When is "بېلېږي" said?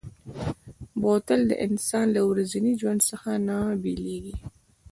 3.81-4.35